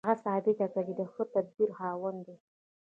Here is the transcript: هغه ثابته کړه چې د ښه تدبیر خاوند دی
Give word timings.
هغه 0.07 0.15
ثابته 0.23 0.51
کړه 0.71 0.81
چې 0.87 0.93
د 0.99 1.01
ښه 1.11 1.23
تدبیر 1.33 1.69
خاوند 1.77 2.19
دی 2.25 2.35